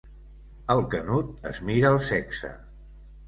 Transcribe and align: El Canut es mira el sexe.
El 0.75 0.79
Canut 0.93 1.45
es 1.51 1.61
mira 1.69 1.91
el 1.97 1.99
sexe. 2.09 2.53